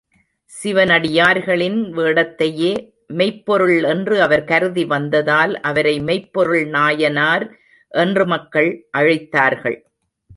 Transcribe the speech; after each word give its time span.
சிவனடியார்களின் 0.51 1.77
வேடத்தையே 1.97 2.71
மெய்ப்பொருள் 3.07 3.83
என்று 3.83 4.21
அவர் 4.21 4.43
கருதி 4.43 4.85
வந்ததால், 4.85 5.53
அவரை 5.61 5.99
மெய்ப்பொருள் 5.99 6.65
நாயனார் 6.67 7.45
என்று 7.91 8.25
மக்கள் 8.25 8.71
அழைத்தார்கள். 8.97 9.77